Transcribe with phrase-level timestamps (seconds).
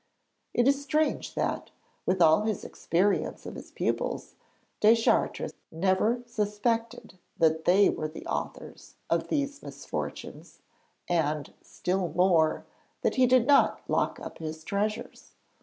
[0.55, 1.69] It is strange that,
[2.07, 4.33] with all his experience of his pupils,
[4.79, 10.61] Deschartres never suspected that they were the authors of these misfortunes,
[11.07, 12.65] and, still more,
[13.03, 15.33] that he did not lock up his treasures.